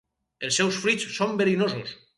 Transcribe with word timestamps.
Els 0.47 0.57
seus 0.61 0.79
fruits 0.87 1.07
són 1.19 1.39
verinosos. 1.43 1.99